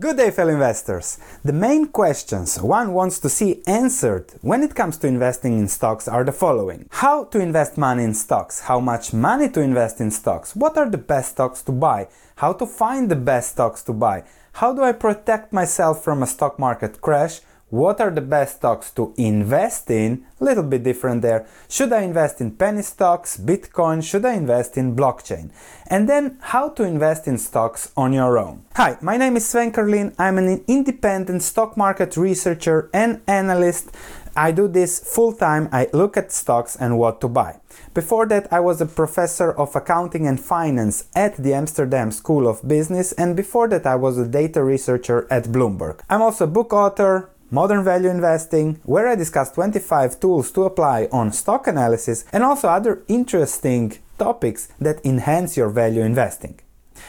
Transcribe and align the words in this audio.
Good 0.00 0.18
day, 0.18 0.30
fellow 0.30 0.52
investors. 0.52 1.18
The 1.44 1.52
main 1.52 1.88
questions 1.88 2.62
one 2.62 2.92
wants 2.92 3.18
to 3.18 3.28
see 3.28 3.64
answered 3.66 4.32
when 4.42 4.62
it 4.62 4.76
comes 4.76 4.96
to 4.98 5.08
investing 5.08 5.58
in 5.58 5.66
stocks 5.66 6.06
are 6.06 6.22
the 6.22 6.30
following 6.30 6.86
How 6.90 7.24
to 7.24 7.40
invest 7.40 7.76
money 7.76 8.04
in 8.04 8.14
stocks? 8.14 8.60
How 8.60 8.78
much 8.78 9.12
money 9.12 9.48
to 9.48 9.60
invest 9.60 10.00
in 10.00 10.12
stocks? 10.12 10.54
What 10.54 10.78
are 10.78 10.88
the 10.88 10.98
best 10.98 11.32
stocks 11.32 11.62
to 11.62 11.72
buy? 11.72 12.06
How 12.36 12.52
to 12.52 12.64
find 12.64 13.10
the 13.10 13.16
best 13.16 13.50
stocks 13.54 13.82
to 13.84 13.92
buy? 13.92 14.22
How 14.52 14.72
do 14.72 14.84
I 14.84 14.92
protect 14.92 15.52
myself 15.52 16.04
from 16.04 16.22
a 16.22 16.28
stock 16.28 16.60
market 16.60 17.00
crash? 17.00 17.40
What 17.70 18.00
are 18.00 18.10
the 18.10 18.22
best 18.22 18.56
stocks 18.56 18.90
to 18.92 19.12
invest 19.18 19.90
in? 19.90 20.24
A 20.40 20.44
little 20.44 20.62
bit 20.62 20.82
different 20.82 21.20
there. 21.20 21.46
Should 21.68 21.92
I 21.92 22.00
invest 22.00 22.40
in 22.40 22.52
penny 22.52 22.80
stocks, 22.80 23.36
Bitcoin? 23.36 24.02
Should 24.02 24.24
I 24.24 24.32
invest 24.32 24.78
in 24.78 24.96
blockchain? 24.96 25.50
And 25.88 26.08
then 26.08 26.38
how 26.40 26.70
to 26.70 26.82
invest 26.82 27.26
in 27.26 27.36
stocks 27.36 27.92
on 27.94 28.14
your 28.14 28.38
own. 28.38 28.64
Hi, 28.76 28.96
my 29.02 29.18
name 29.18 29.36
is 29.36 29.46
Sven 29.46 29.72
Carlin. 29.72 30.14
I'm 30.18 30.38
an 30.38 30.64
independent 30.66 31.42
stock 31.42 31.76
market 31.76 32.16
researcher 32.16 32.88
and 32.94 33.20
analyst. 33.26 33.94
I 34.34 34.50
do 34.50 34.66
this 34.66 35.00
full 35.00 35.34
time. 35.34 35.68
I 35.70 35.88
look 35.92 36.16
at 36.16 36.32
stocks 36.32 36.74
and 36.74 36.98
what 36.98 37.20
to 37.20 37.28
buy. 37.28 37.60
Before 37.92 38.24
that, 38.26 38.50
I 38.50 38.60
was 38.60 38.80
a 38.80 38.86
professor 38.86 39.52
of 39.52 39.76
accounting 39.76 40.26
and 40.26 40.40
finance 40.40 41.04
at 41.14 41.36
the 41.36 41.52
Amsterdam 41.52 42.12
School 42.12 42.48
of 42.48 42.66
Business, 42.66 43.12
and 43.12 43.36
before 43.36 43.68
that, 43.68 43.84
I 43.84 43.96
was 43.96 44.16
a 44.16 44.26
data 44.26 44.62
researcher 44.64 45.26
at 45.30 45.44
Bloomberg. 45.44 46.00
I'm 46.08 46.22
also 46.22 46.44
a 46.44 46.48
book 46.48 46.72
author, 46.72 47.30
Modern 47.50 47.82
Value 47.82 48.10
Investing, 48.10 48.80
where 48.84 49.08
I 49.08 49.14
discuss 49.14 49.52
25 49.52 50.20
tools 50.20 50.50
to 50.52 50.64
apply 50.64 51.08
on 51.10 51.32
stock 51.32 51.66
analysis 51.66 52.24
and 52.32 52.42
also 52.42 52.68
other 52.68 53.02
interesting 53.08 53.98
topics 54.18 54.68
that 54.80 55.04
enhance 55.04 55.56
your 55.56 55.70
value 55.70 56.02
investing. 56.02 56.60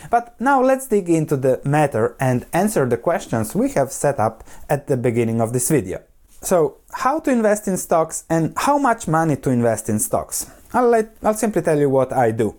But 0.09 0.39
now 0.39 0.61
let's 0.61 0.87
dig 0.87 1.09
into 1.09 1.35
the 1.35 1.59
matter 1.65 2.15
and 2.19 2.45
answer 2.53 2.85
the 2.87 2.97
questions 2.97 3.55
we 3.55 3.71
have 3.71 3.91
set 3.91 4.19
up 4.19 4.43
at 4.69 4.87
the 4.87 4.95
beginning 4.95 5.41
of 5.41 5.51
this 5.51 5.69
video. 5.69 6.01
So, 6.41 6.77
how 6.93 7.19
to 7.19 7.31
invest 7.31 7.67
in 7.67 7.75
stocks 7.75 8.23
and 8.29 8.53
how 8.55 8.77
much 8.77 9.07
money 9.07 9.35
to 9.35 9.49
invest 9.49 9.89
in 9.89 9.99
stocks? 9.99 10.49
I'll, 10.73 10.87
let, 10.87 11.17
I'll 11.21 11.33
simply 11.33 11.61
tell 11.61 11.77
you 11.77 11.89
what 11.89 12.13
I 12.13 12.31
do. 12.31 12.55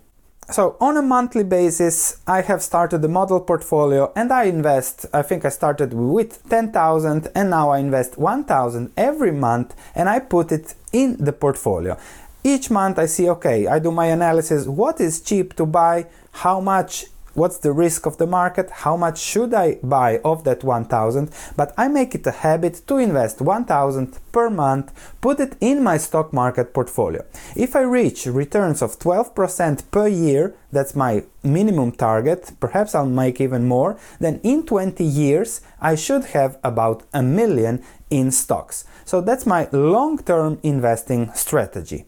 So, 0.51 0.75
on 0.81 0.97
a 0.97 1.01
monthly 1.01 1.45
basis, 1.45 2.19
I 2.27 2.41
have 2.41 2.61
started 2.61 3.05
a 3.05 3.07
model 3.07 3.39
portfolio 3.39 4.11
and 4.17 4.33
I 4.33 4.43
invest. 4.43 5.05
I 5.13 5.21
think 5.21 5.45
I 5.45 5.49
started 5.49 5.93
with 5.93 6.43
10,000 6.49 7.29
and 7.33 7.49
now 7.49 7.69
I 7.69 7.79
invest 7.79 8.17
1,000 8.17 8.91
every 8.97 9.31
month 9.31 9.73
and 9.95 10.09
I 10.09 10.19
put 10.19 10.51
it 10.51 10.75
in 10.91 11.15
the 11.23 11.31
portfolio. 11.31 11.97
Each 12.43 12.69
month 12.69 12.99
I 12.99 13.05
see, 13.05 13.29
okay, 13.29 13.65
I 13.67 13.79
do 13.79 13.91
my 13.91 14.07
analysis 14.07 14.67
what 14.67 14.99
is 14.99 15.21
cheap 15.21 15.55
to 15.55 15.65
buy, 15.65 16.07
how 16.33 16.59
much 16.59 17.05
what's 17.33 17.57
the 17.57 17.71
risk 17.71 18.05
of 18.05 18.17
the 18.17 18.27
market, 18.27 18.69
how 18.69 18.97
much 18.97 19.19
should 19.19 19.53
I 19.53 19.75
buy 19.83 20.19
of 20.23 20.43
that 20.43 20.63
1000, 20.63 21.31
but 21.55 21.73
I 21.77 21.87
make 21.87 22.15
it 22.15 22.27
a 22.27 22.31
habit 22.31 22.81
to 22.87 22.97
invest 22.97 23.41
1000 23.41 24.19
per 24.31 24.49
month, 24.49 24.91
put 25.21 25.39
it 25.39 25.55
in 25.59 25.83
my 25.83 25.97
stock 25.97 26.33
market 26.33 26.73
portfolio. 26.73 27.25
If 27.55 27.75
I 27.75 27.81
reach 27.81 28.25
returns 28.25 28.81
of 28.81 28.99
12% 28.99 29.91
per 29.91 30.07
year, 30.07 30.55
that's 30.71 30.95
my 30.95 31.23
minimum 31.43 31.91
target, 31.91 32.51
perhaps 32.59 32.95
I'll 32.95 33.05
make 33.05 33.41
even 33.41 33.67
more, 33.67 33.97
then 34.19 34.39
in 34.43 34.65
20 34.65 35.03
years 35.03 35.61
I 35.79 35.95
should 35.95 36.25
have 36.25 36.57
about 36.63 37.03
a 37.13 37.21
million 37.21 37.83
in 38.09 38.31
stocks. 38.31 38.85
So 39.05 39.21
that's 39.21 39.45
my 39.45 39.67
long 39.71 40.17
term 40.19 40.59
investing 40.63 41.31
strategy. 41.33 42.05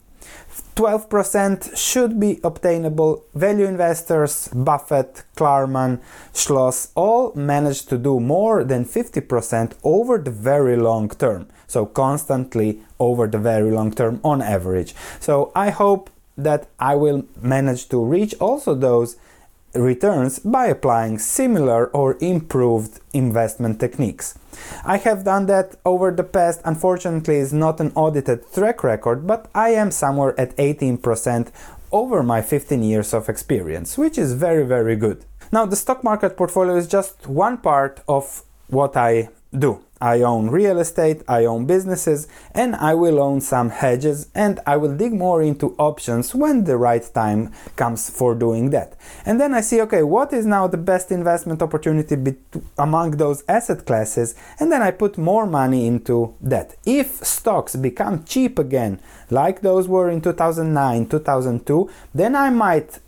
12% 0.75 1.77
should 1.77 2.19
be 2.19 2.39
obtainable. 2.43 3.23
Value 3.35 3.65
investors, 3.65 4.49
Buffett, 4.49 5.23
Klarman, 5.35 5.99
Schloss, 6.33 6.91
all 6.95 7.33
managed 7.35 7.89
to 7.89 7.97
do 7.97 8.19
more 8.19 8.63
than 8.63 8.85
50% 8.85 9.73
over 9.83 10.17
the 10.17 10.31
very 10.31 10.75
long 10.75 11.09
term. 11.09 11.47
So, 11.67 11.85
constantly 11.85 12.81
over 12.99 13.27
the 13.27 13.37
very 13.39 13.71
long 13.71 13.91
term 13.91 14.19
on 14.23 14.41
average. 14.41 14.95
So, 15.19 15.51
I 15.55 15.69
hope 15.69 16.09
that 16.37 16.67
I 16.79 16.95
will 16.95 17.23
manage 17.41 17.89
to 17.89 18.03
reach 18.03 18.33
also 18.39 18.73
those 18.73 19.17
returns 19.73 20.39
by 20.39 20.67
applying 20.67 21.19
similar 21.19 21.87
or 21.87 22.17
improved 22.21 22.99
investment 23.13 23.79
techniques. 23.79 24.37
I 24.85 24.97
have 24.97 25.23
done 25.23 25.47
that 25.47 25.75
over 25.85 26.11
the 26.11 26.23
past, 26.23 26.61
unfortunately, 26.63 27.37
is 27.37 27.53
not 27.53 27.79
an 27.79 27.91
audited 27.95 28.51
track 28.53 28.83
record, 28.83 29.25
but 29.25 29.49
I 29.55 29.69
am 29.69 29.91
somewhere 29.91 30.39
at 30.39 30.55
18% 30.57 31.51
over 31.91 32.23
my 32.23 32.41
15 32.41 32.83
years 32.83 33.13
of 33.13 33.29
experience, 33.29 33.97
which 33.97 34.17
is 34.17 34.33
very, 34.33 34.65
very 34.65 34.95
good. 34.95 35.25
Now, 35.51 35.65
the 35.65 35.75
stock 35.75 36.03
market 36.03 36.35
portfolio 36.35 36.75
is 36.75 36.87
just 36.87 37.27
one 37.27 37.57
part 37.57 38.01
of 38.07 38.43
what 38.67 38.97
I 38.97 39.29
do. 39.57 39.81
I 40.03 40.21
own 40.21 40.49
real 40.49 40.79
estate, 40.79 41.21
I 41.29 41.45
own 41.45 41.65
businesses, 41.65 42.27
and 42.53 42.75
I 42.75 42.93
will 42.93 43.21
own 43.21 43.39
some 43.39 43.69
hedges, 43.69 44.27
and 44.35 44.59
I 44.67 44.75
will 44.75 44.97
dig 44.97 45.13
more 45.13 45.41
into 45.41 45.75
options 45.77 46.35
when 46.35 46.65
the 46.65 46.75
right 46.75 47.09
time 47.13 47.53
comes 47.77 48.09
for 48.09 48.35
doing 48.35 48.71
that. 48.71 48.97
And 49.25 49.39
then 49.39 49.53
I 49.53 49.61
see, 49.61 49.79
okay, 49.83 50.03
what 50.03 50.33
is 50.33 50.45
now 50.45 50.67
the 50.67 50.83
best 50.91 51.09
investment 51.09 51.61
opportunity 51.61 52.17
be- 52.17 52.35
among 52.77 53.11
those 53.11 53.45
asset 53.47 53.85
classes, 53.85 54.35
and 54.59 54.69
then 54.69 54.81
I 54.81 54.91
put 54.91 55.17
more 55.17 55.45
money 55.45 55.87
into 55.87 56.33
that. 56.41 56.75
If 56.85 57.23
stocks 57.23 57.77
become 57.77 58.25
cheap 58.25 58.59
again, 58.59 58.99
like 59.29 59.61
those 59.61 59.87
were 59.87 60.09
in 60.09 60.19
2009, 60.19 61.05
2002, 61.05 61.89
then 62.13 62.35
I 62.35 62.49
might 62.49 62.99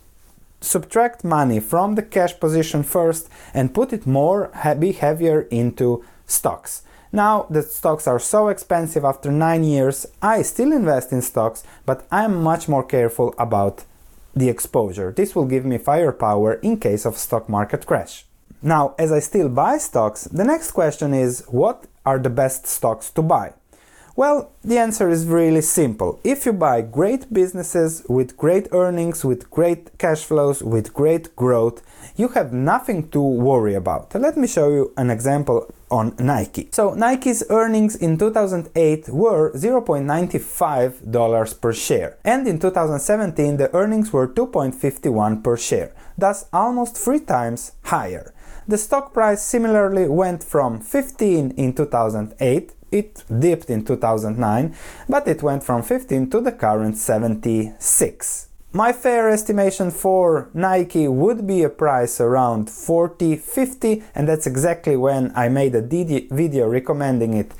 subtract 0.61 1.23
money 1.23 1.59
from 1.59 1.95
the 1.95 2.01
cash 2.01 2.39
position 2.39 2.83
first 2.83 3.29
and 3.53 3.73
put 3.73 3.91
it 3.91 4.07
more 4.07 4.49
be 4.79 4.93
heavier 4.93 5.41
into 5.51 6.03
stocks. 6.27 6.83
Now 7.11 7.45
that 7.49 7.71
stocks 7.71 8.07
are 8.07 8.19
so 8.19 8.49
expensive 8.49 9.05
after 9.05 9.31
9 9.31 9.63
years, 9.63 10.05
I 10.21 10.41
still 10.41 10.73
invest 10.73 11.11
in 11.11 11.21
stocks, 11.21 11.63
but 11.85 12.05
I'm 12.11 12.43
much 12.43 12.67
more 12.67 12.83
careful 12.83 13.33
about 13.37 13.85
the 14.35 14.49
exposure. 14.49 15.13
This 15.15 15.35
will 15.35 15.45
give 15.45 15.65
me 15.65 15.77
firepower 15.77 16.55
in 16.55 16.77
case 16.77 17.05
of 17.05 17.17
stock 17.17 17.47
market 17.47 17.85
crash. 17.85 18.25
Now, 18.61 18.95
as 18.97 19.11
I 19.11 19.19
still 19.19 19.47
buy 19.47 19.77
stocks, 19.77 20.25
the 20.25 20.43
next 20.43 20.71
question 20.71 21.13
is 21.13 21.43
what 21.47 21.85
are 22.05 22.19
the 22.19 22.29
best 22.29 22.67
stocks 22.67 23.09
to 23.11 23.21
buy? 23.21 23.53
Well, 24.17 24.51
the 24.63 24.77
answer 24.77 25.09
is 25.09 25.25
really 25.25 25.59
simple. 25.59 26.21
If 26.23 26.45
you 26.45 26.53
buy 26.53 26.81
great 26.81 27.33
businesses 27.33 28.01
with 28.07 28.37
great 28.37 28.69
earnings, 28.71 29.25
with 29.25 29.51
great 29.51 29.97
cash 29.97 30.23
flows, 30.23 30.63
with 30.63 30.93
great 30.93 31.35
growth, 31.35 31.81
you 32.15 32.29
have 32.29 32.53
nothing 32.53 33.09
to 33.09 33.19
worry 33.19 33.73
about. 33.73 34.15
Let 34.15 34.37
me 34.37 34.47
show 34.47 34.69
you 34.69 34.93
an 34.95 35.09
example 35.09 35.69
on 35.91 36.15
Nike. 36.17 36.69
So, 36.71 36.93
Nike's 36.93 37.43
earnings 37.49 37.97
in 37.97 38.17
2008 38.17 39.09
were 39.09 39.51
$0.95 39.51 41.59
per 41.59 41.73
share, 41.73 42.17
and 42.23 42.47
in 42.47 42.57
2017 42.57 43.57
the 43.57 43.69
earnings 43.75 44.13
were 44.13 44.29
2.51 44.29 45.43
per 45.43 45.57
share, 45.57 45.91
thus 46.17 46.45
almost 46.53 46.95
three 46.95 47.19
times 47.19 47.73
higher. 47.83 48.31
The 48.67 48.79
stock 48.79 49.13
price 49.13 49.43
similarly 49.43 50.07
went 50.07 50.43
from 50.43 50.79
15 50.79 51.51
in 51.51 51.73
2008 51.73 52.71
it 52.95 53.23
dipped 53.39 53.69
in 53.69 53.83
2009, 53.83 54.75
but 55.09 55.27
it 55.27 55.43
went 55.43 55.63
from 55.63 55.83
15 55.83 56.29
to 56.29 56.41
the 56.41 56.51
current 56.51 56.97
76. 56.97 58.47
My 58.71 58.91
fair 58.91 59.29
estimation 59.29 59.91
for 59.91 60.49
Nike 60.53 61.07
would 61.07 61.47
be 61.47 61.63
a 61.63 61.69
price 61.69 62.19
around 62.19 62.69
40 62.69 63.37
50, 63.37 64.03
and 64.13 64.27
that's 64.27 64.47
exactly 64.47 64.95
when 64.97 65.31
I 65.35 65.47
made 65.49 65.75
a 65.75 65.81
video 65.81 66.67
recommending 66.67 67.33
it 67.33 67.53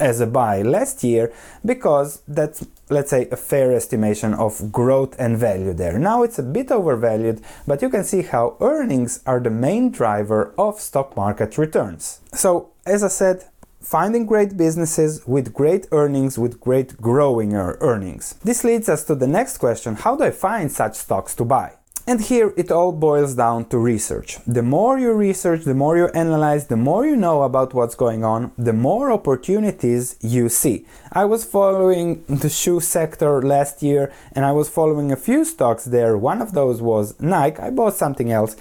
as 0.00 0.20
a 0.20 0.26
buy 0.26 0.62
last 0.62 1.04
year 1.04 1.32
because 1.64 2.22
that's 2.26 2.66
let's 2.88 3.10
say 3.10 3.28
a 3.30 3.36
fair 3.36 3.72
estimation 3.72 4.34
of 4.34 4.72
growth 4.72 5.14
and 5.18 5.38
value 5.38 5.72
there. 5.72 5.98
Now 5.98 6.24
it's 6.24 6.38
a 6.38 6.42
bit 6.42 6.72
overvalued, 6.72 7.40
but 7.66 7.82
you 7.82 7.88
can 7.88 8.02
see 8.02 8.22
how 8.22 8.56
earnings 8.60 9.20
are 9.26 9.38
the 9.38 9.50
main 9.50 9.90
driver 9.90 10.52
of 10.58 10.80
stock 10.80 11.16
market 11.16 11.56
returns. 11.56 12.20
So, 12.32 12.70
as 12.84 13.04
I 13.04 13.08
said, 13.08 13.44
finding 13.80 14.26
great 14.26 14.56
businesses 14.56 15.22
with 15.26 15.54
great 15.54 15.86
earnings, 15.90 16.38
with 16.38 16.60
great 16.60 17.00
growing 17.00 17.54
earnings. 17.54 18.34
This 18.44 18.64
leads 18.64 18.88
us 18.88 19.04
to 19.04 19.14
the 19.14 19.26
next 19.26 19.58
question 19.58 19.96
how 19.96 20.16
do 20.16 20.24
I 20.24 20.30
find 20.30 20.70
such 20.70 20.94
stocks 20.96 21.34
to 21.36 21.44
buy? 21.44 21.74
And 22.06 22.20
here 22.20 22.52
it 22.56 22.72
all 22.72 22.92
boils 22.92 23.34
down 23.34 23.66
to 23.66 23.78
research. 23.78 24.38
The 24.46 24.62
more 24.62 24.98
you 24.98 25.12
research, 25.12 25.64
the 25.64 25.74
more 25.74 25.96
you 25.96 26.08
analyze, 26.08 26.66
the 26.66 26.76
more 26.76 27.06
you 27.06 27.14
know 27.14 27.42
about 27.42 27.72
what's 27.72 27.94
going 27.94 28.24
on, 28.24 28.50
the 28.58 28.72
more 28.72 29.12
opportunities 29.12 30.16
you 30.20 30.48
see. 30.48 30.86
I 31.12 31.24
was 31.26 31.44
following 31.44 32.24
the 32.24 32.48
shoe 32.48 32.80
sector 32.80 33.40
last 33.42 33.82
year 33.82 34.12
and 34.32 34.44
I 34.44 34.52
was 34.52 34.68
following 34.68 35.12
a 35.12 35.16
few 35.16 35.44
stocks 35.44 35.84
there. 35.84 36.16
One 36.16 36.42
of 36.42 36.52
those 36.52 36.82
was 36.82 37.20
Nike. 37.20 37.60
I 37.60 37.70
bought 37.70 37.94
something 37.94 38.32
else 38.32 38.56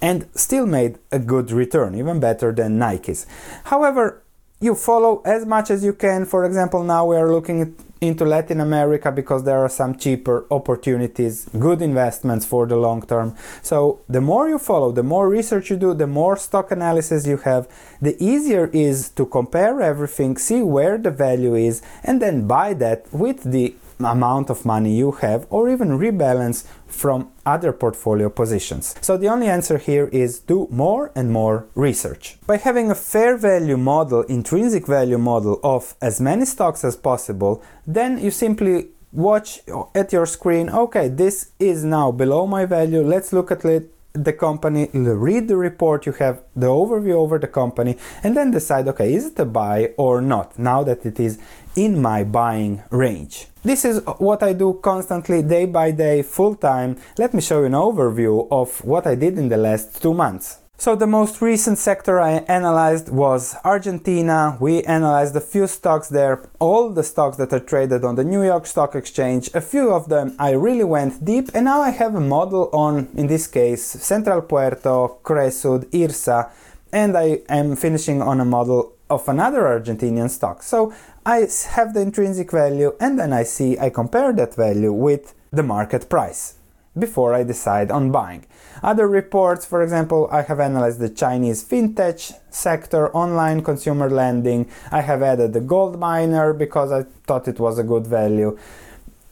and 0.00 0.28
still 0.34 0.66
made 0.66 0.98
a 1.10 1.18
good 1.18 1.50
return, 1.50 1.94
even 1.94 2.20
better 2.20 2.52
than 2.52 2.78
Nike's. 2.78 3.26
However, 3.64 4.21
you 4.62 4.76
follow 4.76 5.20
as 5.24 5.44
much 5.44 5.70
as 5.70 5.84
you 5.84 5.92
can. 5.92 6.24
For 6.24 6.44
example, 6.44 6.84
now 6.84 7.04
we 7.04 7.16
are 7.16 7.30
looking 7.30 7.74
into 8.00 8.24
Latin 8.24 8.60
America 8.60 9.10
because 9.10 9.42
there 9.42 9.58
are 9.58 9.68
some 9.68 9.96
cheaper 9.96 10.46
opportunities, 10.52 11.48
good 11.58 11.82
investments 11.82 12.46
for 12.46 12.66
the 12.66 12.76
long 12.76 13.02
term. 13.02 13.34
So, 13.60 14.00
the 14.08 14.20
more 14.20 14.48
you 14.48 14.58
follow, 14.58 14.92
the 14.92 15.02
more 15.02 15.28
research 15.28 15.68
you 15.70 15.76
do, 15.76 15.94
the 15.94 16.06
more 16.06 16.36
stock 16.36 16.70
analysis 16.70 17.26
you 17.26 17.38
have, 17.38 17.68
the 18.00 18.16
easier 18.22 18.70
is 18.72 19.08
to 19.10 19.26
compare 19.26 19.80
everything, 19.82 20.36
see 20.36 20.62
where 20.62 20.96
the 20.96 21.10
value 21.10 21.56
is, 21.56 21.82
and 22.04 22.22
then 22.22 22.46
buy 22.46 22.74
that 22.74 23.12
with 23.12 23.42
the 23.42 23.74
amount 24.00 24.50
of 24.50 24.64
money 24.64 24.96
you 24.96 25.12
have 25.12 25.46
or 25.50 25.68
even 25.68 25.90
rebalance 25.90 26.64
from 26.92 27.30
other 27.44 27.72
portfolio 27.72 28.28
positions. 28.28 28.94
So 29.00 29.16
the 29.16 29.28
only 29.28 29.48
answer 29.48 29.78
here 29.78 30.08
is 30.12 30.38
do 30.38 30.68
more 30.70 31.10
and 31.14 31.32
more 31.32 31.66
research. 31.74 32.36
By 32.46 32.58
having 32.58 32.90
a 32.90 32.94
fair 32.94 33.36
value 33.36 33.76
model, 33.76 34.22
intrinsic 34.22 34.86
value 34.86 35.18
model 35.18 35.58
of 35.64 35.94
as 36.00 36.20
many 36.20 36.44
stocks 36.44 36.84
as 36.84 36.96
possible, 36.96 37.62
then 37.86 38.18
you 38.18 38.30
simply 38.30 38.88
watch 39.12 39.60
at 39.94 40.12
your 40.12 40.26
screen, 40.26 40.70
okay, 40.70 41.08
this 41.08 41.50
is 41.58 41.84
now 41.84 42.10
below 42.12 42.46
my 42.46 42.64
value, 42.64 43.02
let's 43.02 43.32
look 43.32 43.50
at 43.50 43.64
it 43.64 43.92
the 44.14 44.32
company, 44.32 44.90
read 44.92 45.48
the 45.48 45.56
report, 45.56 46.04
you 46.04 46.12
have 46.12 46.42
the 46.54 46.66
overview 46.66 47.14
over 47.14 47.38
the 47.38 47.46
company, 47.46 47.96
and 48.22 48.36
then 48.36 48.50
decide 48.50 48.86
okay, 48.88 49.14
is 49.14 49.26
it 49.28 49.38
a 49.38 49.44
buy 49.44 49.92
or 49.96 50.20
not 50.20 50.58
now 50.58 50.82
that 50.82 51.06
it 51.06 51.18
is 51.18 51.38
in 51.76 52.00
my 52.00 52.22
buying 52.22 52.82
range. 52.90 53.46
This 53.64 53.84
is 53.84 54.02
what 54.18 54.42
I 54.42 54.54
do 54.54 54.80
constantly, 54.82 55.40
day 55.40 55.66
by 55.66 55.92
day, 55.92 56.22
full 56.22 56.56
time. 56.56 56.96
Let 57.16 57.32
me 57.32 57.40
show 57.40 57.60
you 57.60 57.66
an 57.66 57.72
overview 57.74 58.48
of 58.50 58.84
what 58.84 59.06
I 59.06 59.14
did 59.14 59.38
in 59.38 59.50
the 59.50 59.56
last 59.56 60.02
two 60.02 60.12
months. 60.12 60.58
So 60.78 60.96
the 60.96 61.06
most 61.06 61.40
recent 61.40 61.78
sector 61.78 62.20
I 62.20 62.38
analyzed 62.48 63.10
was 63.10 63.54
Argentina. 63.62 64.56
We 64.58 64.82
analyzed 64.82 65.36
a 65.36 65.40
few 65.40 65.68
stocks 65.68 66.08
there, 66.08 66.44
all 66.58 66.90
the 66.90 67.04
stocks 67.04 67.36
that 67.36 67.52
are 67.52 67.60
traded 67.60 68.04
on 68.04 68.16
the 68.16 68.24
New 68.24 68.42
York 68.42 68.66
Stock 68.66 68.96
Exchange. 68.96 69.48
A 69.54 69.60
few 69.60 69.92
of 69.92 70.08
them 70.08 70.34
I 70.40 70.50
really 70.54 70.82
went 70.82 71.24
deep 71.24 71.50
and 71.54 71.66
now 71.66 71.82
I 71.82 71.90
have 71.90 72.16
a 72.16 72.20
model 72.20 72.68
on, 72.72 73.10
in 73.14 73.28
this 73.28 73.46
case, 73.46 73.84
Central 73.84 74.42
Puerto, 74.42 75.18
Cresud, 75.22 75.84
IRSA, 75.92 76.50
and 76.92 77.16
I 77.16 77.42
am 77.48 77.76
finishing 77.76 78.20
on 78.20 78.40
a 78.40 78.44
model 78.44 78.96
of 79.08 79.28
another 79.28 79.62
Argentinian 79.62 80.30
stock. 80.30 80.62
So 80.62 80.92
I 81.24 81.46
have 81.68 81.94
the 81.94 82.00
intrinsic 82.00 82.50
value 82.50 82.96
and 82.98 83.16
then 83.16 83.32
I 83.32 83.44
see 83.44 83.78
I 83.78 83.90
compare 83.90 84.32
that 84.32 84.56
value 84.56 84.92
with 84.92 85.34
the 85.52 85.62
market 85.62 86.08
price 86.08 86.54
before 86.98 87.32
I 87.32 87.44
decide 87.44 87.92
on 87.92 88.10
buying. 88.10 88.44
Other 88.82 89.06
reports, 89.06 89.64
for 89.64 89.82
example, 89.84 90.28
I 90.32 90.42
have 90.42 90.58
analyzed 90.58 90.98
the 90.98 91.08
Chinese 91.08 91.62
fintech 91.62 92.32
sector, 92.50 93.14
online 93.14 93.62
consumer 93.62 94.10
lending. 94.10 94.68
I 94.90 95.02
have 95.02 95.22
added 95.22 95.52
the 95.52 95.60
gold 95.60 95.96
miner 96.00 96.52
because 96.52 96.90
I 96.90 97.04
thought 97.28 97.46
it 97.46 97.60
was 97.60 97.78
a 97.78 97.84
good 97.84 98.06
value. 98.08 98.58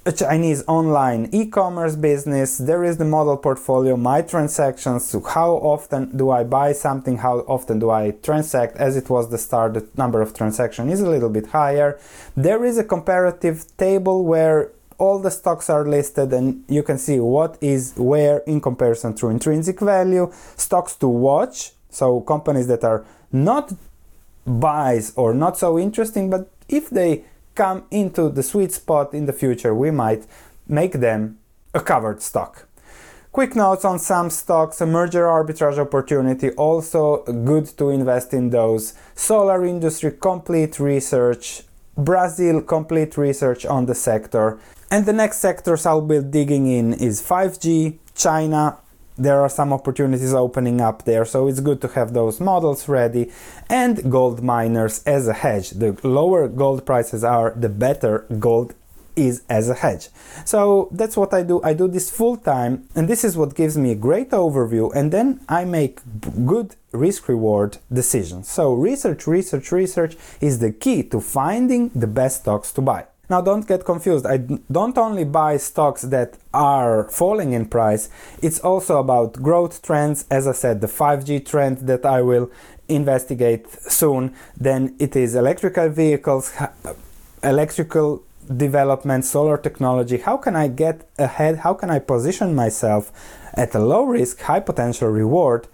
A 0.06 0.12
Chinese 0.12 0.64
online 0.66 1.28
e-commerce 1.30 1.94
business. 1.94 2.56
There 2.56 2.84
is 2.84 2.96
the 2.96 3.04
model 3.04 3.36
portfolio, 3.36 3.98
my 3.98 4.22
transactions. 4.22 5.04
So 5.04 5.20
how 5.20 5.56
often 5.56 6.16
do 6.16 6.30
I 6.30 6.42
buy 6.42 6.72
something? 6.72 7.18
How 7.18 7.40
often 7.40 7.78
do 7.78 7.90
I 7.90 8.12
transact? 8.22 8.78
As 8.78 8.96
it 8.96 9.10
was 9.10 9.28
the 9.28 9.36
start, 9.36 9.74
the 9.74 9.86
number 9.98 10.22
of 10.22 10.32
transactions 10.32 10.90
is 10.90 11.00
a 11.00 11.10
little 11.10 11.28
bit 11.28 11.48
higher. 11.48 12.00
There 12.34 12.64
is 12.64 12.78
a 12.78 12.84
comparative 12.84 13.66
table 13.76 14.24
where 14.24 14.70
all 14.96 15.18
the 15.18 15.30
stocks 15.30 15.68
are 15.68 15.86
listed 15.86 16.32
and 16.32 16.64
you 16.66 16.82
can 16.82 16.96
see 16.96 17.20
what 17.20 17.58
is 17.60 17.92
where 17.98 18.38
in 18.46 18.62
comparison 18.62 19.14
to 19.16 19.28
intrinsic 19.28 19.80
value 19.80 20.32
stocks 20.56 20.94
to 20.96 21.08
watch 21.08 21.72
so 21.90 22.20
companies 22.22 22.68
that 22.68 22.84
are 22.84 23.04
not 23.32 23.72
buys 24.46 25.12
or 25.16 25.32
not 25.32 25.56
so 25.56 25.78
interesting 25.78 26.28
but 26.28 26.48
if 26.68 26.90
they 26.90 27.24
come 27.62 27.78
into 27.90 28.22
the 28.36 28.44
sweet 28.50 28.72
spot 28.80 29.08
in 29.18 29.24
the 29.26 29.36
future 29.42 29.72
we 29.74 29.90
might 29.90 30.22
make 30.66 30.94
them 31.06 31.20
a 31.74 31.80
covered 31.92 32.20
stock 32.30 32.52
Quick 33.32 33.54
notes 33.54 33.84
on 33.84 34.00
some 34.00 34.28
stocks, 34.28 34.80
a 34.80 34.86
merger 34.86 35.24
arbitrage 35.24 35.78
opportunity, 35.78 36.50
also 36.66 37.22
good 37.22 37.66
to 37.78 37.90
invest 37.90 38.34
in 38.34 38.50
those. 38.50 38.94
Solar 39.14 39.64
industry, 39.64 40.10
complete 40.10 40.80
research. 40.80 41.62
Brazil, 41.96 42.60
complete 42.60 43.16
research 43.16 43.64
on 43.64 43.86
the 43.86 43.94
sector. 43.94 44.58
And 44.90 45.06
the 45.06 45.12
next 45.12 45.38
sectors 45.38 45.86
I'll 45.86 46.00
be 46.00 46.20
digging 46.20 46.66
in 46.66 46.92
is 46.92 47.22
5G, 47.22 47.98
China. 48.16 48.78
There 49.20 49.42
are 49.42 49.50
some 49.50 49.70
opportunities 49.70 50.32
opening 50.32 50.80
up 50.80 51.04
there, 51.04 51.26
so 51.26 51.46
it's 51.46 51.60
good 51.60 51.82
to 51.82 51.88
have 51.88 52.14
those 52.14 52.40
models 52.40 52.88
ready. 52.88 53.30
And 53.68 54.10
gold 54.10 54.42
miners 54.42 55.02
as 55.04 55.28
a 55.28 55.34
hedge. 55.34 55.70
The 55.70 55.94
lower 56.02 56.48
gold 56.48 56.86
prices 56.86 57.22
are, 57.22 57.52
the 57.54 57.68
better 57.68 58.24
gold 58.38 58.74
is 59.16 59.42
as 59.50 59.68
a 59.68 59.74
hedge. 59.74 60.08
So 60.46 60.88
that's 60.90 61.18
what 61.18 61.34
I 61.34 61.42
do. 61.42 61.60
I 61.62 61.74
do 61.74 61.86
this 61.86 62.10
full 62.10 62.38
time, 62.38 62.88
and 62.94 63.08
this 63.08 63.22
is 63.22 63.36
what 63.36 63.54
gives 63.54 63.76
me 63.76 63.90
a 63.92 63.94
great 63.94 64.30
overview, 64.30 64.90
and 64.94 65.12
then 65.12 65.40
I 65.50 65.66
make 65.66 66.00
good 66.46 66.76
risk 66.92 67.28
reward 67.28 67.76
decisions. 67.92 68.48
So, 68.48 68.72
research, 68.72 69.26
research, 69.26 69.70
research 69.70 70.16
is 70.40 70.60
the 70.60 70.72
key 70.72 71.02
to 71.12 71.20
finding 71.20 71.90
the 71.90 72.06
best 72.06 72.42
stocks 72.42 72.72
to 72.72 72.80
buy. 72.80 73.04
Now, 73.30 73.40
don't 73.40 73.66
get 73.66 73.84
confused. 73.84 74.26
I 74.26 74.38
don't 74.38 74.98
only 74.98 75.22
buy 75.22 75.56
stocks 75.56 76.02
that 76.02 76.36
are 76.52 77.04
falling 77.10 77.52
in 77.52 77.66
price, 77.66 78.08
it's 78.42 78.58
also 78.58 78.98
about 78.98 79.34
growth 79.34 79.82
trends. 79.82 80.26
As 80.30 80.48
I 80.48 80.52
said, 80.52 80.80
the 80.80 80.88
5G 80.88 81.46
trend 81.46 81.78
that 81.86 82.04
I 82.04 82.22
will 82.22 82.50
investigate 82.88 83.70
soon. 83.70 84.34
Then 84.56 84.96
it 84.98 85.14
is 85.14 85.36
electrical 85.36 85.88
vehicles, 85.88 86.52
electrical 87.44 88.24
development, 88.56 89.24
solar 89.24 89.56
technology. 89.56 90.18
How 90.18 90.36
can 90.36 90.56
I 90.56 90.66
get 90.66 91.08
ahead? 91.16 91.58
How 91.58 91.74
can 91.74 91.88
I 91.88 92.00
position 92.00 92.52
myself 92.56 93.12
at 93.54 93.76
a 93.76 93.78
low 93.78 94.02
risk, 94.02 94.40
high 94.40 94.58
potential 94.60 95.08
reward? 95.08 95.68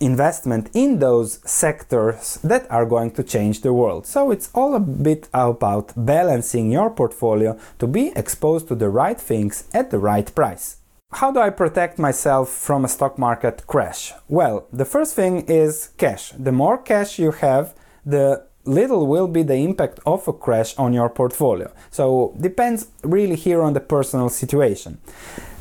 Investment 0.00 0.70
in 0.74 0.98
those 0.98 1.40
sectors 1.48 2.38
that 2.42 2.68
are 2.70 2.86
going 2.86 3.10
to 3.12 3.22
change 3.22 3.60
the 3.60 3.72
world. 3.72 4.06
So 4.06 4.30
it's 4.30 4.50
all 4.54 4.74
a 4.74 4.80
bit 4.80 5.28
about 5.34 5.92
balancing 5.94 6.72
your 6.72 6.90
portfolio 6.90 7.58
to 7.78 7.86
be 7.86 8.12
exposed 8.16 8.68
to 8.68 8.74
the 8.74 8.88
right 8.88 9.20
things 9.20 9.64
at 9.74 9.90
the 9.90 9.98
right 9.98 10.34
price. 10.34 10.78
How 11.12 11.32
do 11.32 11.40
I 11.40 11.50
protect 11.50 11.98
myself 11.98 12.48
from 12.48 12.84
a 12.84 12.88
stock 12.88 13.18
market 13.18 13.66
crash? 13.66 14.12
Well, 14.28 14.66
the 14.72 14.84
first 14.84 15.14
thing 15.16 15.44
is 15.48 15.90
cash. 15.98 16.32
The 16.38 16.52
more 16.52 16.78
cash 16.78 17.18
you 17.18 17.32
have, 17.32 17.74
the 18.06 18.46
little 18.64 19.06
will 19.06 19.26
be 19.26 19.42
the 19.42 19.56
impact 19.56 19.98
of 20.06 20.28
a 20.28 20.32
crash 20.32 20.76
on 20.78 20.92
your 20.92 21.08
portfolio. 21.08 21.72
So 21.90 22.36
depends 22.40 22.88
really 23.02 23.36
here 23.36 23.62
on 23.62 23.72
the 23.72 23.80
personal 23.80 24.28
situation. 24.28 24.98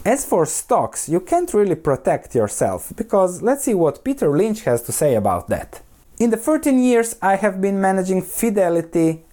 As 0.06 0.24
for 0.26 0.46
stocks, 0.46 1.10
you 1.10 1.20
can't 1.20 1.54
really 1.54 1.76
protect 1.76 2.34
yourself 2.34 2.94
because 2.96 3.42
let's 3.42 3.66
see 3.66 3.74
what 3.74 4.04
Peter 4.04 4.30
Lynch 4.30 4.62
has 4.64 4.82
to 4.84 4.94
say 4.94 5.16
about 5.16 5.50
that. 5.50 5.82
In 6.20 6.30
the 6.30 6.38
13 6.38 6.80
years 6.82 7.18
I 7.22 7.36
have 7.36 7.60
been 7.60 7.82
managing 7.82 8.22
Fidelity, 8.22 9.24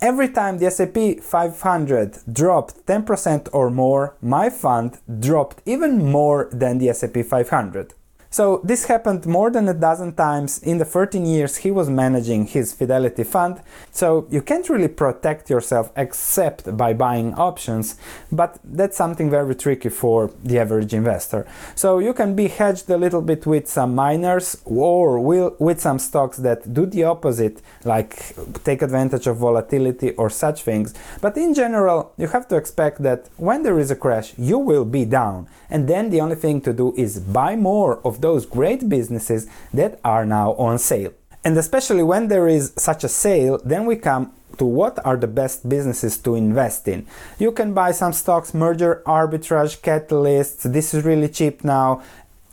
every 0.00 0.30
time 0.30 0.58
the 0.58 0.66
S&P 0.66 1.16
500 1.16 2.20
dropped 2.32 2.86
10% 2.86 3.48
or 3.52 3.70
more, 3.70 4.16
my 4.22 4.48
fund 4.48 4.98
dropped 5.20 5.60
even 5.66 6.10
more 6.10 6.48
than 6.52 6.78
the 6.78 6.88
S&P 6.88 7.22
500. 7.22 7.92
So 8.30 8.60
this 8.62 8.84
happened 8.84 9.24
more 9.24 9.50
than 9.50 9.68
a 9.68 9.74
dozen 9.74 10.12
times 10.12 10.58
in 10.62 10.76
the 10.76 10.84
13 10.84 11.24
years 11.24 11.56
he 11.56 11.70
was 11.70 11.88
managing 11.88 12.46
his 12.46 12.74
Fidelity 12.74 13.24
fund. 13.24 13.62
So 13.90 14.26
you 14.30 14.42
can't 14.42 14.68
really 14.68 14.88
protect 14.88 15.48
yourself 15.48 15.90
except 15.96 16.76
by 16.76 16.92
buying 16.92 17.32
options, 17.34 17.96
but 18.30 18.58
that's 18.62 18.98
something 18.98 19.30
very 19.30 19.54
tricky 19.54 19.88
for 19.88 20.30
the 20.44 20.58
average 20.58 20.92
investor. 20.92 21.46
So 21.74 22.00
you 22.00 22.12
can 22.12 22.36
be 22.36 22.48
hedged 22.48 22.90
a 22.90 22.98
little 22.98 23.22
bit 23.22 23.46
with 23.46 23.66
some 23.66 23.94
miners 23.94 24.60
or 24.66 25.18
with 25.18 25.80
some 25.80 25.98
stocks 25.98 26.36
that 26.38 26.74
do 26.74 26.84
the 26.84 27.04
opposite, 27.04 27.62
like 27.84 28.36
take 28.62 28.82
advantage 28.82 29.26
of 29.26 29.38
volatility 29.38 30.10
or 30.12 30.28
such 30.28 30.62
things. 30.62 30.92
But 31.22 31.38
in 31.38 31.54
general, 31.54 32.12
you 32.18 32.28
have 32.28 32.46
to 32.48 32.56
expect 32.56 33.02
that 33.04 33.30
when 33.38 33.62
there 33.62 33.78
is 33.78 33.90
a 33.90 33.96
crash, 33.96 34.34
you 34.36 34.58
will 34.58 34.84
be 34.84 35.06
down. 35.06 35.48
And 35.70 35.88
then 35.88 36.10
the 36.10 36.20
only 36.20 36.36
thing 36.36 36.60
to 36.62 36.72
do 36.72 36.94
is 36.96 37.20
buy 37.20 37.56
more 37.56 38.00
of 38.04 38.17
those 38.20 38.46
great 38.46 38.88
businesses 38.88 39.46
that 39.72 40.00
are 40.04 40.26
now 40.26 40.52
on 40.54 40.78
sale. 40.78 41.12
And 41.44 41.56
especially 41.56 42.02
when 42.02 42.28
there 42.28 42.48
is 42.48 42.72
such 42.76 43.04
a 43.04 43.08
sale, 43.08 43.60
then 43.64 43.86
we 43.86 43.96
come 43.96 44.32
to 44.58 44.64
what 44.64 44.98
are 45.04 45.16
the 45.16 45.28
best 45.28 45.68
businesses 45.68 46.18
to 46.18 46.34
invest 46.34 46.88
in. 46.88 47.06
You 47.38 47.52
can 47.52 47.74
buy 47.74 47.92
some 47.92 48.12
stocks, 48.12 48.52
merger 48.52 49.02
arbitrage, 49.06 49.80
catalysts, 49.80 50.70
this 50.72 50.94
is 50.94 51.04
really 51.04 51.28
cheap 51.28 51.62
now, 51.64 52.02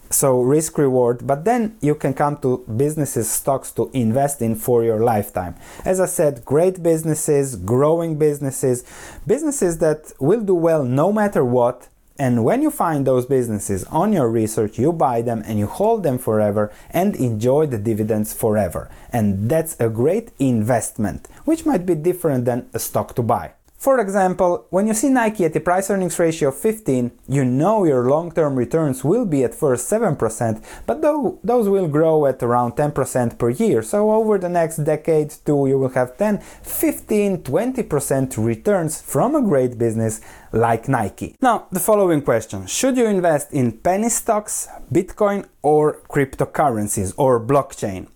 so 0.10 0.42
risk 0.42 0.78
reward, 0.78 1.26
but 1.26 1.46
then 1.46 1.76
you 1.82 1.96
can 1.96 2.14
come 2.14 2.38
to 2.38 2.64
businesses, 2.78 3.30
stocks 3.30 3.72
to 3.72 3.90
invest 3.94 4.42
in 4.42 4.56
for 4.56 4.84
your 4.84 5.00
lifetime. 5.00 5.56
As 5.84 6.00
I 6.00 6.06
said, 6.06 6.46
great 6.46 6.82
businesses, 6.84 7.56
growing 7.56 8.18
businesses, 8.18 8.84
businesses 9.26 9.80
that 9.80 10.14
will 10.20 10.42
do 10.42 10.56
well 10.56 10.84
no 10.84 11.12
matter 11.12 11.44
what, 11.44 11.90
And 12.18 12.46
when 12.46 12.62
you 12.62 12.72
find 12.72 13.06
those 13.06 13.26
businesses 13.26 13.84
on 13.86 14.14
your 14.14 14.30
research, 14.30 14.80
you 14.80 14.94
buy 14.94 15.22
them 15.22 15.44
and 15.46 15.60
you 15.60 15.68
hold 15.68 16.04
them 16.04 16.18
forever 16.18 16.72
and 16.90 17.14
enjoy 17.16 17.66
the 17.66 17.78
dividends 17.78 18.34
forever. 18.34 18.90
And 19.12 19.50
that's 19.50 19.76
a 19.80 19.90
great 19.90 20.32
investment, 20.40 21.28
which 21.44 21.66
might 21.66 21.86
be 21.86 21.96
different 21.96 22.46
than 22.46 22.70
a 22.74 22.80
stock 22.80 23.16
to 23.16 23.22
buy. 23.22 23.52
For 23.78 24.00
example, 24.00 24.66
when 24.70 24.88
you 24.88 24.94
see 24.94 25.10
Nike 25.10 25.46
at 25.46 25.56
a 25.56 25.60
price 25.60 25.90
earnings 25.90 26.18
ratio 26.18 26.50
of 26.50 26.58
15, 26.58 27.12
you 27.28 27.46
know 27.46 27.84
your 27.84 28.10
long 28.10 28.32
term 28.32 28.56
returns 28.56 29.04
will 29.04 29.26
be 29.26 29.44
at 29.44 29.54
first 29.54 29.92
7%, 29.92 30.64
but 30.88 31.02
those 31.02 31.70
will 31.70 31.88
grow 31.88 32.26
at 32.26 32.42
around 32.42 32.74
10% 32.74 33.38
per 33.38 33.50
year. 33.50 33.84
So 33.84 34.12
over 34.12 34.38
the 34.38 34.50
next 34.50 34.78
decade, 34.78 35.32
too, 35.46 35.68
you 35.68 35.78
will 35.78 35.90
have 35.90 36.18
10, 36.18 36.40
15, 36.40 37.44
20% 37.44 38.46
returns 38.46 39.02
from 39.02 39.36
a 39.36 39.42
great 39.42 39.78
business 39.78 40.22
like 40.52 40.88
Nike. 40.88 41.36
Now, 41.42 41.68
the 41.72 41.80
following 41.80 42.22
question 42.22 42.66
Should 42.68 42.98
you 42.98 43.06
invest 43.06 43.52
in 43.54 43.74
penny 43.74 44.10
stocks, 44.10 44.68
Bitcoin, 44.92 45.46
or 45.62 46.02
cryptocurrencies 46.10 47.14
or 47.18 47.40
blockchain? 47.40 48.08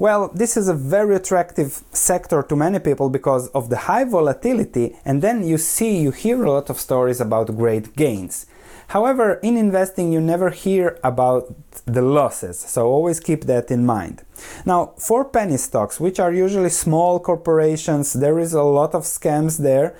Well, 0.00 0.30
this 0.32 0.56
is 0.56 0.68
a 0.68 0.74
very 0.74 1.16
attractive 1.16 1.82
sector 1.90 2.44
to 2.44 2.54
many 2.54 2.78
people 2.78 3.10
because 3.10 3.48
of 3.48 3.68
the 3.68 3.78
high 3.78 4.04
volatility, 4.04 4.96
and 5.04 5.22
then 5.22 5.42
you 5.42 5.58
see, 5.58 5.98
you 5.98 6.12
hear 6.12 6.44
a 6.44 6.52
lot 6.52 6.70
of 6.70 6.78
stories 6.78 7.20
about 7.20 7.56
great 7.56 7.96
gains. 7.96 8.46
However, 8.88 9.40
in 9.42 9.56
investing, 9.56 10.12
you 10.12 10.20
never 10.20 10.50
hear 10.50 11.00
about 11.02 11.52
the 11.84 12.00
losses, 12.00 12.60
so 12.60 12.86
always 12.86 13.18
keep 13.18 13.46
that 13.46 13.72
in 13.72 13.84
mind. 13.84 14.22
Now, 14.64 14.92
for 14.98 15.24
penny 15.24 15.56
stocks, 15.56 15.98
which 15.98 16.20
are 16.20 16.32
usually 16.32 16.70
small 16.70 17.18
corporations, 17.18 18.12
there 18.12 18.38
is 18.38 18.52
a 18.52 18.62
lot 18.62 18.94
of 18.94 19.02
scams 19.02 19.58
there. 19.58 19.96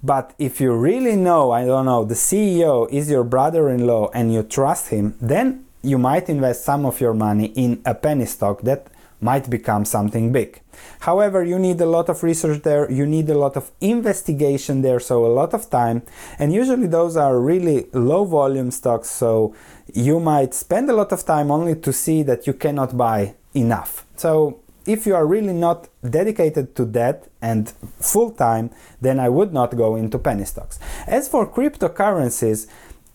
But 0.00 0.32
if 0.38 0.60
you 0.60 0.72
really 0.72 1.16
know, 1.16 1.50
I 1.50 1.66
don't 1.66 1.86
know, 1.86 2.04
the 2.04 2.14
CEO 2.14 2.88
is 2.90 3.10
your 3.10 3.24
brother 3.24 3.68
in 3.68 3.84
law 3.84 4.10
and 4.14 4.32
you 4.32 4.44
trust 4.44 4.88
him, 4.88 5.16
then 5.20 5.66
you 5.82 5.98
might 5.98 6.30
invest 6.30 6.64
some 6.64 6.86
of 6.86 7.00
your 7.00 7.12
money 7.12 7.46
in 7.56 7.82
a 7.84 7.94
penny 7.94 8.24
stock 8.24 8.62
that 8.62 8.86
might 9.20 9.50
become 9.50 9.84
something 9.84 10.32
big. 10.32 10.60
However, 11.00 11.44
you 11.44 11.58
need 11.58 11.80
a 11.80 11.86
lot 11.86 12.08
of 12.08 12.22
research 12.22 12.62
there, 12.62 12.90
you 12.90 13.06
need 13.06 13.28
a 13.28 13.38
lot 13.38 13.56
of 13.56 13.70
investigation 13.80 14.82
there, 14.82 15.00
so 15.00 15.24
a 15.24 15.32
lot 15.40 15.54
of 15.54 15.70
time. 15.70 16.02
And 16.38 16.52
usually 16.52 16.86
those 16.86 17.16
are 17.16 17.38
really 17.38 17.86
low 17.92 18.24
volume 18.24 18.70
stocks, 18.70 19.10
so 19.10 19.54
you 19.92 20.20
might 20.20 20.54
spend 20.54 20.88
a 20.90 20.94
lot 20.94 21.12
of 21.12 21.24
time 21.24 21.50
only 21.50 21.74
to 21.76 21.92
see 21.92 22.22
that 22.24 22.46
you 22.46 22.54
cannot 22.54 22.96
buy 22.96 23.34
enough. 23.54 24.06
So 24.16 24.60
if 24.86 25.06
you 25.06 25.14
are 25.14 25.26
really 25.26 25.52
not 25.52 25.88
dedicated 26.08 26.74
to 26.76 26.84
that 26.86 27.28
and 27.42 27.68
full 28.00 28.30
time, 28.30 28.70
then 29.00 29.20
I 29.20 29.28
would 29.28 29.52
not 29.52 29.76
go 29.76 29.96
into 29.96 30.18
penny 30.18 30.44
stocks. 30.44 30.78
As 31.06 31.28
for 31.28 31.46
cryptocurrencies, 31.46 32.66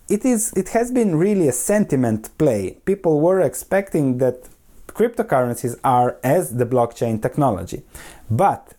it 0.07 0.23
is 0.23 0.53
it 0.53 0.69
has 0.69 0.91
been 0.91 1.15
really 1.15 1.47
a 1.47 1.51
sentiment 1.51 2.29
play. 2.37 2.77
People 2.85 3.19
were 3.21 3.41
expecting 3.41 4.19
that 4.19 4.47
cryptocurrencies 4.95 5.77
are 5.83 6.17
as 6.23 6.55
the 6.55 6.65
blockchain 6.65 7.21
technology. 7.21 7.83
But 8.31 8.73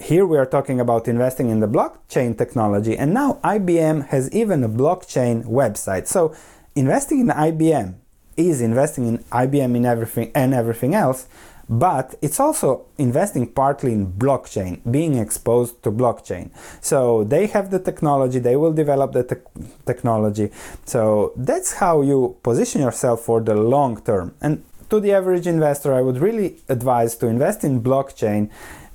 here 0.00 0.26
we 0.26 0.36
are 0.38 0.46
talking 0.46 0.80
about 0.80 1.06
investing 1.08 1.50
in 1.50 1.60
the 1.60 1.68
blockchain 1.68 2.36
technology, 2.36 2.96
and 2.96 3.14
now 3.14 3.38
IBM 3.44 4.08
has 4.08 4.32
even 4.32 4.64
a 4.64 4.68
blockchain 4.68 5.44
website. 5.44 6.06
So 6.06 6.34
investing 6.74 7.20
in 7.20 7.28
IBM 7.28 7.94
is 8.36 8.60
investing 8.60 9.06
in 9.06 9.18
IBM 9.18 9.76
in 9.76 9.84
everything 9.84 10.32
and 10.34 10.54
everything 10.54 10.94
else, 10.94 11.26
but 11.68 12.16
it's 12.20 12.40
also 12.40 12.86
investing 12.98 13.46
partly 13.46 13.92
in 13.92 14.12
blockchain, 14.12 14.80
being 14.90 15.16
exposed 15.18 15.82
to 15.84 15.92
blockchain. 15.92 16.50
So 16.80 17.22
they 17.22 17.46
have 17.48 17.70
the 17.70 17.78
technology, 17.78 18.38
they 18.38 18.56
will 18.56 18.72
develop 18.72 19.12
the 19.12 19.22
te- 19.22 19.64
technology. 19.86 20.50
So 20.84 21.32
that's 21.36 21.74
how 21.74 22.00
you 22.02 22.36
position 22.42 22.80
yourself 22.80 23.20
for 23.20 23.40
the 23.40 23.54
long 23.54 24.02
term. 24.02 24.34
And 24.40 24.64
to 24.90 25.00
the 25.00 25.12
average 25.12 25.46
investor, 25.46 25.94
I 25.94 26.02
would 26.02 26.18
really 26.18 26.56
advise 26.68 27.16
to 27.16 27.26
invest 27.26 27.64
in 27.64 27.82
blockchain 27.82 28.50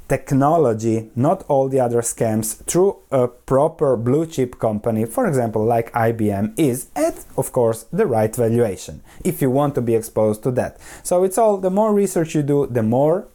technology, 0.08 1.10
not 1.16 1.44
all 1.48 1.68
the 1.68 1.80
other 1.80 2.02
scams, 2.02 2.64
through 2.66 2.98
a 3.12 3.28
proper 3.28 3.98
blue 3.98 4.25
chip 4.25 4.60
company, 4.60 5.06
for 5.06 5.25
example, 5.25 5.66
like 5.66 5.92
IBM, 5.94 6.54
is 6.58 6.88
at, 6.96 7.25
of 7.38 7.52
course, 7.52 7.86
the 7.92 8.06
right 8.06 8.36
valuation 8.36 9.02
if 9.24 9.42
you 9.42 9.50
want 9.50 9.74
to 9.75 9.82
be 9.82 9.96
exposed 9.96 10.44
to 10.44 10.52
that. 10.52 10.78
So 11.04 11.24
it's 11.24 11.38
all 11.38 11.58
the 11.58 11.72
more 11.72 11.94
research 11.94 12.36
you 12.36 12.44
do, 12.44 12.68
the 12.68 12.84
more 12.84 13.28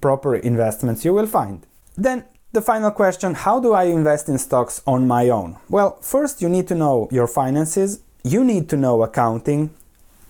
proper 0.00 0.36
investments 0.36 1.04
you 1.04 1.14
will 1.14 1.26
find. 1.26 1.66
Then 1.96 2.24
the 2.52 2.62
final 2.62 2.90
question 2.90 3.34
How 3.34 3.60
do 3.60 3.72
I 3.72 3.84
invest 3.84 4.28
in 4.28 4.38
stocks 4.38 4.82
on 4.86 5.06
my 5.06 5.28
own? 5.28 5.56
Well, 5.68 5.98
first 6.00 6.42
you 6.42 6.48
need 6.48 6.68
to 6.68 6.74
know 6.74 7.08
your 7.10 7.26
finances, 7.26 8.00
you 8.24 8.44
need 8.44 8.68
to 8.68 8.76
know 8.76 9.02
accounting, 9.02 9.70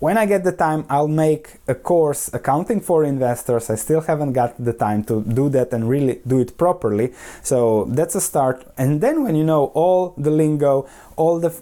when 0.00 0.18
I 0.18 0.26
get 0.26 0.44
the 0.44 0.52
time, 0.52 0.84
I'll 0.88 1.08
make 1.08 1.60
a 1.68 1.74
course 1.74 2.32
accounting 2.32 2.80
for 2.80 3.04
investors. 3.04 3.70
I 3.70 3.76
still 3.76 4.00
haven't 4.00 4.32
got 4.32 4.62
the 4.62 4.72
time 4.72 5.04
to 5.04 5.22
do 5.22 5.48
that 5.50 5.72
and 5.72 5.88
really 5.88 6.20
do 6.26 6.40
it 6.40 6.56
properly. 6.56 7.12
So 7.42 7.84
that's 7.84 8.14
a 8.14 8.20
start. 8.20 8.66
And 8.76 9.00
then 9.00 9.22
when 9.22 9.36
you 9.36 9.44
know 9.44 9.66
all 9.74 10.14
the 10.16 10.30
lingo, 10.30 10.88
all 11.16 11.38
the 11.38 11.52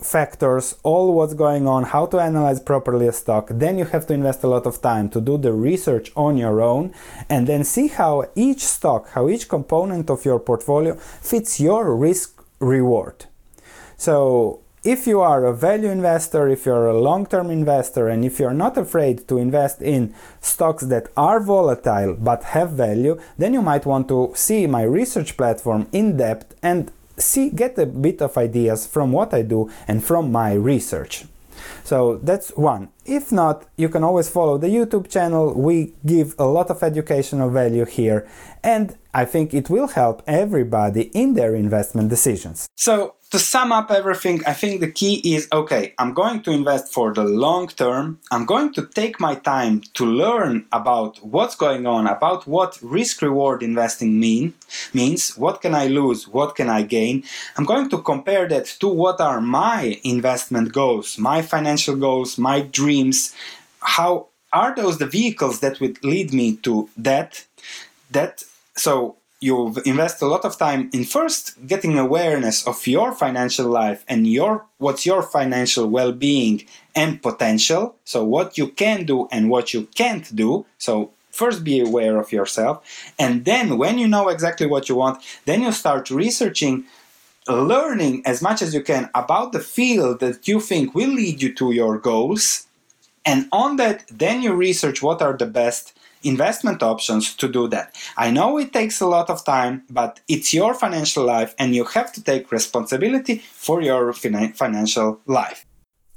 factors, 0.00 0.76
all 0.82 1.12
what's 1.14 1.34
going 1.34 1.66
on, 1.66 1.84
how 1.84 2.06
to 2.06 2.18
analyze 2.18 2.60
properly 2.60 3.06
a 3.06 3.12
stock, 3.12 3.48
then 3.50 3.78
you 3.78 3.84
have 3.84 4.06
to 4.06 4.14
invest 4.14 4.42
a 4.44 4.48
lot 4.48 4.66
of 4.66 4.80
time 4.80 5.08
to 5.10 5.20
do 5.20 5.36
the 5.38 5.52
research 5.52 6.10
on 6.16 6.36
your 6.36 6.62
own 6.62 6.92
and 7.28 7.46
then 7.46 7.64
see 7.64 7.88
how 7.88 8.24
each 8.34 8.64
stock, 8.64 9.10
how 9.10 9.28
each 9.28 9.48
component 9.48 10.10
of 10.10 10.24
your 10.24 10.38
portfolio 10.38 10.94
fits 10.94 11.60
your 11.60 11.94
risk 11.94 12.42
reward. 12.60 13.26
So 13.96 14.63
if 14.84 15.06
you 15.06 15.20
are 15.22 15.46
a 15.46 15.54
value 15.54 15.88
investor, 15.90 16.46
if 16.48 16.66
you're 16.66 16.86
a 16.86 16.98
long 16.98 17.26
term 17.26 17.50
investor, 17.50 18.08
and 18.08 18.24
if 18.24 18.38
you're 18.38 18.52
not 18.52 18.76
afraid 18.76 19.26
to 19.28 19.38
invest 19.38 19.80
in 19.80 20.14
stocks 20.40 20.84
that 20.84 21.08
are 21.16 21.40
volatile 21.40 22.14
but 22.14 22.44
have 22.44 22.72
value, 22.72 23.18
then 23.38 23.54
you 23.54 23.62
might 23.62 23.86
want 23.86 24.08
to 24.08 24.32
see 24.34 24.66
my 24.66 24.82
research 24.82 25.36
platform 25.36 25.88
in 25.92 26.18
depth 26.18 26.54
and 26.62 26.92
see 27.16 27.48
get 27.48 27.78
a 27.78 27.86
bit 27.86 28.20
of 28.20 28.36
ideas 28.36 28.86
from 28.86 29.12
what 29.12 29.32
I 29.32 29.42
do 29.42 29.70
and 29.88 30.04
from 30.04 30.30
my 30.30 30.52
research. 30.52 31.24
So 31.84 32.16
that's 32.22 32.50
one. 32.56 32.88
If 33.04 33.32
not, 33.32 33.66
you 33.76 33.88
can 33.88 34.04
always 34.04 34.28
follow 34.28 34.58
the 34.58 34.68
YouTube 34.68 35.08
channel. 35.10 35.54
We 35.54 35.94
give 36.04 36.34
a 36.38 36.44
lot 36.44 36.70
of 36.70 36.82
educational 36.82 37.50
value 37.50 37.84
here, 37.84 38.26
and 38.62 38.96
I 39.12 39.24
think 39.24 39.54
it 39.54 39.70
will 39.70 39.88
help 39.88 40.22
everybody 40.26 41.10
in 41.14 41.34
their 41.34 41.54
investment 41.54 42.08
decisions. 42.08 42.66
So, 42.76 43.14
to 43.34 43.40
sum 43.40 43.72
up 43.72 43.90
everything, 43.90 44.40
I 44.46 44.52
think 44.52 44.80
the 44.80 44.92
key 44.92 45.14
is 45.34 45.48
okay, 45.52 45.92
I'm 45.98 46.14
going 46.14 46.40
to 46.42 46.52
invest 46.52 46.92
for 46.92 47.12
the 47.12 47.24
long 47.24 47.66
term. 47.66 48.20
I'm 48.30 48.46
going 48.46 48.72
to 48.74 48.86
take 48.86 49.18
my 49.18 49.34
time 49.34 49.80
to 49.94 50.06
learn 50.06 50.66
about 50.70 51.18
what's 51.24 51.56
going 51.56 51.84
on, 51.84 52.06
about 52.06 52.46
what 52.46 52.78
risk 52.80 53.22
reward 53.22 53.64
investing 53.64 54.20
mean 54.20 54.54
means, 54.92 55.36
what 55.36 55.62
can 55.62 55.74
I 55.74 55.88
lose, 55.88 56.28
what 56.28 56.54
can 56.54 56.70
I 56.70 56.82
gain. 56.82 57.24
I'm 57.56 57.64
going 57.64 57.88
to 57.88 58.02
compare 58.02 58.46
that 58.46 58.66
to 58.78 58.86
what 58.86 59.20
are 59.20 59.40
my 59.40 59.98
investment 60.04 60.72
goals, 60.72 61.18
my 61.18 61.42
financial 61.42 61.96
goals, 61.96 62.38
my 62.38 62.60
dreams. 62.60 63.34
How 63.80 64.28
are 64.52 64.76
those 64.76 64.98
the 64.98 65.06
vehicles 65.06 65.58
that 65.58 65.80
would 65.80 66.04
lead 66.04 66.32
me 66.32 66.54
to 66.58 66.88
that? 66.98 67.44
That 68.12 68.44
so 68.76 69.16
you 69.44 69.56
invest 69.84 70.22
a 70.22 70.26
lot 70.26 70.44
of 70.46 70.56
time 70.56 70.88
in 70.94 71.04
first 71.04 71.42
getting 71.66 71.98
awareness 71.98 72.66
of 72.66 72.86
your 72.86 73.12
financial 73.12 73.68
life 73.68 74.02
and 74.08 74.26
your 74.26 74.64
what's 74.78 75.04
your 75.04 75.22
financial 75.22 75.86
well-being 75.86 76.64
and 76.94 77.20
potential. 77.22 77.94
So 78.04 78.24
what 78.24 78.56
you 78.56 78.68
can 78.68 79.04
do 79.04 79.28
and 79.30 79.50
what 79.50 79.74
you 79.74 79.82
can't 79.94 80.26
do. 80.34 80.64
So 80.78 81.10
first 81.30 81.62
be 81.62 81.78
aware 81.80 82.16
of 82.18 82.32
yourself. 82.32 82.74
And 83.18 83.44
then 83.44 83.76
when 83.76 83.98
you 83.98 84.08
know 84.08 84.28
exactly 84.28 84.66
what 84.66 84.88
you 84.88 84.94
want 84.94 85.22
then 85.44 85.60
you 85.62 85.72
start 85.72 86.10
researching 86.10 86.84
learning 87.46 88.22
as 88.24 88.40
much 88.40 88.62
as 88.62 88.72
you 88.72 88.82
can 88.82 89.10
about 89.14 89.52
the 89.52 89.60
field 89.60 90.20
that 90.20 90.48
you 90.48 90.58
think 90.60 90.94
will 90.94 91.14
lead 91.20 91.42
you 91.42 91.52
to 91.54 91.72
your 91.72 91.98
goals. 91.98 92.66
And 93.26 93.46
on 93.52 93.76
that 93.76 94.04
then 94.10 94.40
you 94.40 94.54
research 94.54 95.02
what 95.02 95.20
are 95.20 95.36
the 95.36 95.50
best 95.60 95.93
investment 96.24 96.82
options 96.82 97.34
to 97.36 97.48
do 97.48 97.68
that. 97.68 97.94
I 98.16 98.30
know 98.30 98.58
it 98.58 98.72
takes 98.72 99.00
a 99.00 99.06
lot 99.06 99.30
of 99.30 99.44
time, 99.44 99.84
but 99.90 100.20
it's 100.28 100.52
your 100.52 100.74
financial 100.74 101.24
life 101.24 101.54
and 101.58 101.74
you 101.74 101.84
have 101.84 102.12
to 102.14 102.22
take 102.22 102.50
responsibility 102.52 103.38
for 103.38 103.82
your 103.82 104.12
financial 104.12 105.20
life. 105.26 105.66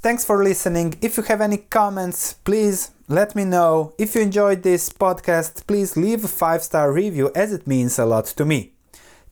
Thanks 0.01 0.23
for 0.23 0.43
listening. 0.43 0.95
If 1.01 1.17
you 1.17 1.23
have 1.23 1.41
any 1.41 1.57
comments, 1.57 2.33
please 2.33 2.91
let 3.07 3.35
me 3.35 3.45
know. 3.45 3.93
If 3.97 4.15
you 4.15 4.21
enjoyed 4.21 4.63
this 4.63 4.89
podcast, 4.89 5.65
please 5.65 5.97
leave 5.97 6.23
a 6.23 6.27
five 6.27 6.61
star 6.63 6.91
review 6.91 7.31
as 7.35 7.51
it 7.51 7.67
means 7.67 7.97
a 7.97 8.05
lot 8.05 8.25
to 8.37 8.45
me. 8.45 8.73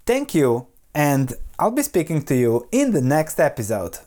Thank 0.06 0.34
you, 0.34 0.68
and 0.94 1.34
I'll 1.60 1.72
be 1.72 1.84
speaking 1.84 2.24
to 2.24 2.36
you 2.36 2.68
in 2.72 2.92
the 2.92 3.02
next 3.02 3.40
episode. 3.40 4.00